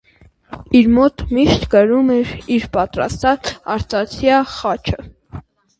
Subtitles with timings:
[0.79, 5.01] Իր մոտ միշտ կրում էր իր պատրաստած արծաթյա խաչը։